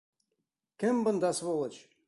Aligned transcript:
Кем 0.83 1.03
бында 1.09 1.33
сволочь? 1.43 1.81